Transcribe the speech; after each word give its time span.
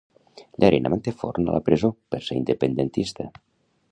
Llarena 0.63 0.91
manté 0.93 1.13
Forn 1.19 1.51
a 1.51 1.53
la 1.57 1.61
presó 1.67 1.93
per 2.15 2.21
ser 2.29 2.39
independentista 2.41 3.31